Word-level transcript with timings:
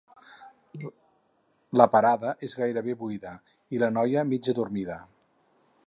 La 1.81 1.87
parada 1.97 2.31
és 2.49 2.57
gairebé 2.63 2.97
buida 3.03 3.35
i 3.77 3.83
la 3.85 3.93
noia 3.99 4.29
mig 4.33 4.55
adormida. 4.57 4.99